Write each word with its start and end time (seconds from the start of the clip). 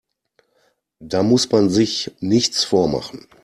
Da 0.99 1.21
muss 1.21 1.51
man 1.51 1.69
sich 1.69 2.09
nichts 2.21 2.63
vormachen. 2.63 3.27